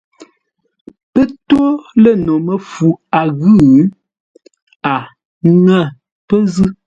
Pə́ 1.11 1.25
tô 1.47 1.63
lə́ 2.01 2.15
no 2.25 2.33
məfu 2.45 2.87
a 3.19 3.21
ghʉ̂, 3.37 3.55
a 4.91 4.93
ŋə̂ 5.63 5.81
pə́ 6.27 6.39
zʉ̂. 6.53 6.67